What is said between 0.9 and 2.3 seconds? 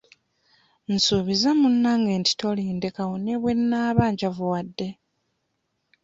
Nsuubiza munnange